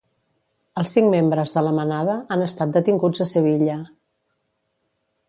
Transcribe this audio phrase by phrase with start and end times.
[0.81, 3.77] Els cinc membres de "la Manada" han estat detinguts a Sevilla.